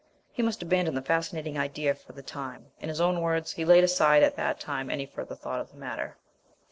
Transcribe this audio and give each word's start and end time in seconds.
He 0.31 0.41
must 0.41 0.63
abandon 0.63 0.95
the 0.95 1.01
fascinating 1.03 1.59
idea 1.59 1.93
for 1.93 2.13
the 2.13 2.23
time. 2.23 2.71
In 2.79 2.89
his 2.89 2.99
own 2.99 3.21
words, 3.21 3.51
"he 3.53 3.63
laid 3.65 3.83
aside 3.83 4.23
at 4.23 4.35
that 4.35 4.59
time 4.59 4.89
any 4.89 5.05
further 5.05 5.35
thought 5.35 5.61
of 5.61 5.69
the 5.69 5.77
matter." 5.77 6.17